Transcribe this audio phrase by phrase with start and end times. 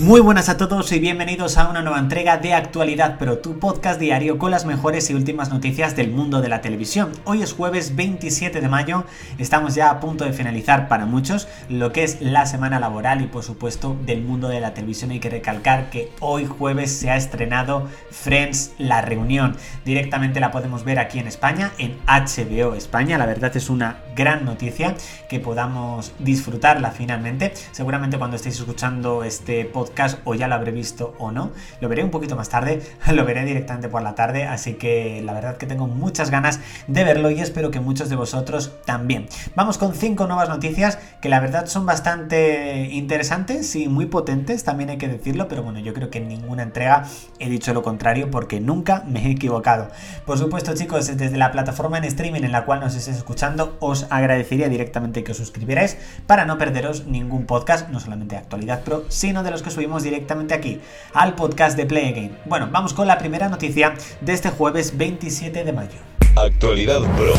[0.00, 4.00] Muy buenas a todos y bienvenidos a una nueva entrega de Actualidad Pro, tu podcast
[4.00, 7.12] diario con las mejores y últimas noticias del mundo de la televisión.
[7.24, 9.04] Hoy es jueves 27 de mayo,
[9.36, 13.26] estamos ya a punto de finalizar para muchos lo que es la semana laboral y
[13.26, 15.10] por supuesto del mundo de la televisión.
[15.10, 19.54] Hay que recalcar que hoy jueves se ha estrenado Friends La Reunión.
[19.84, 23.18] Directamente la podemos ver aquí en España, en HBO España.
[23.18, 24.94] La verdad es una gran noticia
[25.30, 27.54] que podamos disfrutarla finalmente.
[27.72, 31.52] Seguramente cuando estéis escuchando este podcast o ya lo habré visto o no.
[31.80, 32.82] Lo veré un poquito más tarde,
[33.14, 37.02] lo veré directamente por la tarde, así que la verdad que tengo muchas ganas de
[37.02, 39.26] verlo y espero que muchos de vosotros también.
[39.56, 44.90] Vamos con cinco nuevas noticias que la verdad son bastante interesantes y muy potentes, también
[44.90, 47.06] hay que decirlo, pero bueno, yo creo que en ninguna entrega
[47.38, 49.88] he dicho lo contrario porque nunca me he equivocado.
[50.26, 54.09] Por supuesto, chicos, desde la plataforma en streaming en la cual nos estéis escuchando, os
[54.10, 59.04] agradecería directamente que os suscribierais para no perderos ningún podcast, no solamente de actualidad pro,
[59.08, 60.80] sino de los que subimos directamente aquí,
[61.14, 62.38] al podcast de Play Again.
[62.44, 65.98] Bueno, vamos con la primera noticia de este jueves 27 de mayo.
[66.36, 67.34] Actualidad Pro.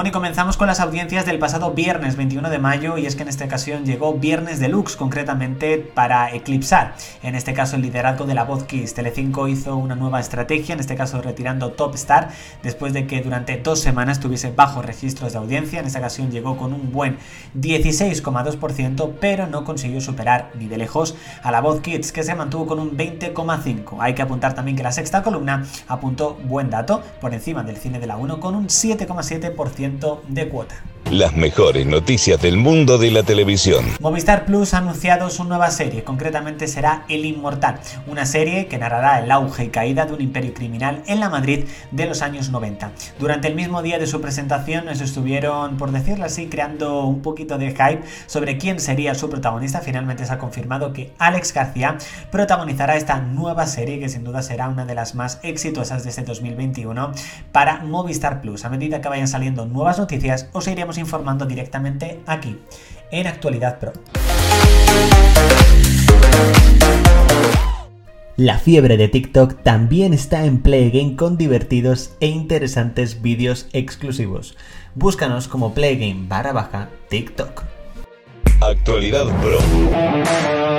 [0.00, 3.22] Bueno, y comenzamos con las audiencias del pasado viernes 21 de mayo y es que
[3.22, 8.32] en esta ocasión llegó Viernes Deluxe concretamente para eclipsar, en este caso el liderazgo de
[8.32, 8.94] la voz Kiss.
[8.94, 12.30] Telecinco hizo una nueva estrategia, en este caso retirando Top Star,
[12.62, 16.56] después de que durante dos semanas tuviese bajos registros de audiencia, en esta ocasión llegó
[16.56, 17.18] con un buen
[17.58, 22.64] 16,2%, pero no consiguió superar ni de lejos a la voz Kids, que se mantuvo
[22.66, 23.98] con un 20,5%.
[24.00, 28.00] Hay que apuntar también que la sexta columna apuntó buen dato, por encima del cine
[28.00, 29.89] de la 1 con un 7,7%
[30.28, 30.89] de cuota.
[31.10, 33.84] Las mejores noticias del mundo de la televisión.
[33.98, 39.18] Movistar Plus ha anunciado su nueva serie, concretamente será El Inmortal, una serie que narrará
[39.18, 42.92] el auge y caída de un imperio criminal en la Madrid de los años 90.
[43.18, 47.58] Durante el mismo día de su presentación nos estuvieron, por decirlo así, creando un poquito
[47.58, 49.80] de hype sobre quién sería su protagonista.
[49.80, 51.98] Finalmente se ha confirmado que Alex García
[52.30, 56.22] protagonizará esta nueva serie que sin duda será una de las más exitosas de este
[56.22, 57.10] 2021
[57.50, 58.64] para Movistar Plus.
[58.64, 62.56] A medida que vayan saliendo nuevas noticias, os iremos informando directamente aquí,
[63.10, 63.92] en Actualidad Pro.
[68.36, 74.56] La fiebre de TikTok también está en Play Game con divertidos e interesantes vídeos exclusivos.
[74.94, 77.64] Búscanos como Playgame barra baja TikTok.
[78.62, 80.69] Actualidad Pro.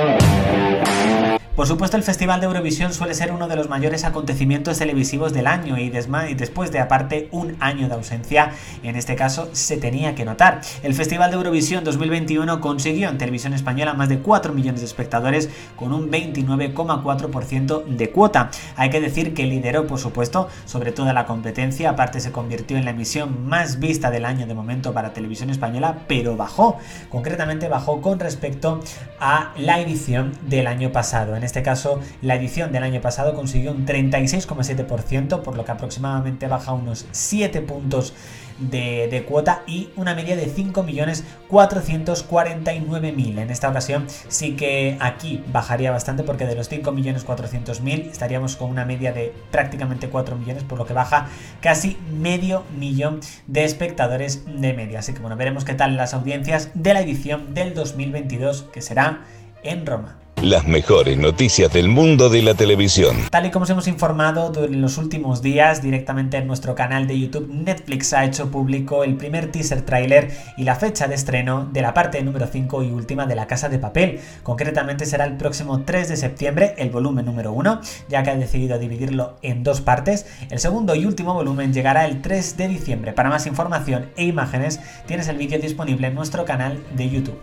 [1.62, 5.46] Por supuesto, el Festival de Eurovisión suele ser uno de los mayores acontecimientos televisivos del
[5.46, 8.50] año y, después de aparte un año de ausencia,
[8.82, 10.60] en este caso se tenía que notar.
[10.82, 15.50] El Festival de Eurovisión 2021 consiguió en televisión española más de 4 millones de espectadores
[15.76, 18.50] con un 29,4% de cuota.
[18.74, 22.86] Hay que decir que lideró, por supuesto, sobre toda la competencia, aparte se convirtió en
[22.86, 26.78] la emisión más vista del año de momento para televisión española, pero bajó,
[27.08, 28.80] concretamente bajó con respecto
[29.20, 31.36] a la edición del año pasado.
[31.36, 36.48] En este caso, la edición del año pasado consiguió un 36,7%, por lo que aproximadamente
[36.48, 38.14] baja unos 7 puntos
[38.58, 43.38] de, cuota y una media de 5.449.000.
[43.38, 48.86] En esta ocasión sí que aquí bajaría bastante porque de los 5.400.000 estaríamos con una
[48.86, 51.28] media de prácticamente 4 millones, por lo que baja
[51.60, 55.00] casi medio millón de espectadores de media.
[55.00, 59.26] Así que bueno, veremos qué tal las audiencias de la edición del 2022 que será
[59.62, 60.21] en Roma.
[60.42, 63.16] Las mejores noticias del mundo de la televisión.
[63.30, 67.16] Tal y como os hemos informado en los últimos días directamente en nuestro canal de
[67.16, 71.80] YouTube, Netflix ha hecho público el primer teaser trailer y la fecha de estreno de
[71.80, 74.18] la parte número 5 y última de La Casa de Papel.
[74.42, 78.80] Concretamente será el próximo 3 de septiembre, el volumen número 1, ya que ha decidido
[78.80, 80.26] dividirlo en dos partes.
[80.50, 83.12] El segundo y último volumen llegará el 3 de diciembre.
[83.12, 87.38] Para más información e imágenes tienes el vídeo disponible en nuestro canal de YouTube.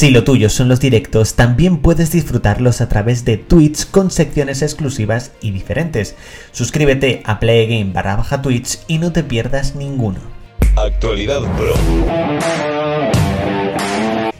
[0.00, 4.62] Si lo tuyo son los directos, también puedes disfrutarlos a través de Twitch con secciones
[4.62, 6.16] exclusivas y diferentes.
[6.52, 10.20] Suscríbete a Playgame barra baja Twitch y no te pierdas ninguno.
[10.74, 11.74] Actualidad Pro.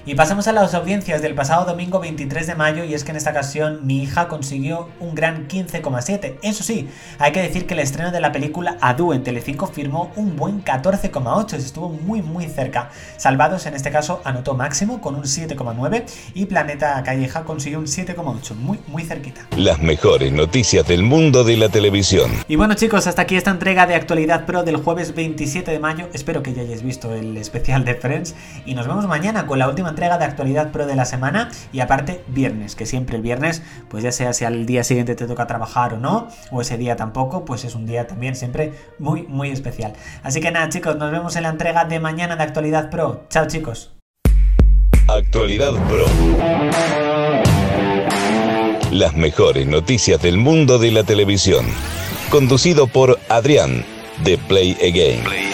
[0.07, 3.19] Y pasamos a las audiencias del pasado domingo 23 de mayo y es que en
[3.19, 6.39] esta ocasión mi hija consiguió un gran 15,7.
[6.43, 6.89] Eso sí,
[7.19, 10.65] hay que decir que el estreno de la película Adu en Telecinco firmó un buen
[10.65, 12.89] 14,8, estuvo muy muy cerca.
[13.19, 18.55] Salvados en este caso anotó máximo con un 7,9 y Planeta Calleja consiguió un 7,8,
[18.55, 19.43] muy muy cerquita.
[19.59, 22.31] Las mejores noticias del mundo de la televisión.
[22.49, 26.09] Y bueno chicos, hasta aquí esta entrega de Actualidad Pro del jueves 27 de mayo.
[26.15, 29.69] Espero que ya hayáis visto el especial de Friends y nos vemos mañana con la
[29.69, 33.63] última entrega de actualidad pro de la semana y aparte viernes, que siempre el viernes,
[33.89, 36.97] pues ya sea si al día siguiente te toca trabajar o no, o ese día
[36.97, 39.93] tampoco, pues es un día también siempre muy, muy especial.
[40.23, 43.25] Así que nada chicos, nos vemos en la entrega de mañana de actualidad pro.
[43.29, 43.93] Chao chicos.
[45.09, 46.07] Actualidad Pro.
[48.93, 51.67] Las mejores noticias del mundo de la televisión.
[52.31, 53.85] Conducido por Adrián,
[54.23, 55.50] de Play Again.